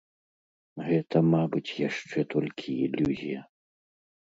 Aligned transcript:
Гэта, 0.87 1.17
мабыць, 1.33 1.77
яшчэ 1.87 2.27
толькі 2.35 2.69
ілюзія. 2.91 3.41